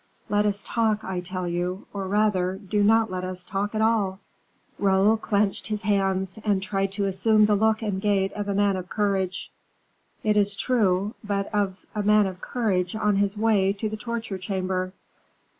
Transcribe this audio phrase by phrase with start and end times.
[0.29, 4.19] Let us talk, I tell you, or rather, do not let us talk at all."
[4.79, 8.77] Raoul clenched his hands, and tried to assume the look and gait of a man
[8.77, 9.51] of courage,
[10.23, 14.39] it is true, but of a man of courage on his way to the torture
[14.39, 14.91] chamber.